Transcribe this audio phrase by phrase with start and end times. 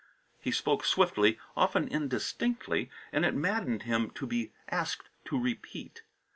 [0.39, 6.01] He spoke swiftly, often indistinctly, and it maddened him to be asked to repeat.